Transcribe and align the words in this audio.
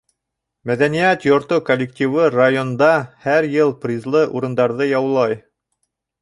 Мәҙәниәт 0.69 1.27
йорто 1.27 1.59
коллективы 1.67 2.25
районда 2.35 2.89
һәр 3.27 3.49
йыл 3.53 3.75
призлы 3.85 4.25
урындарҙы 4.41 4.89
яулай. 4.95 5.39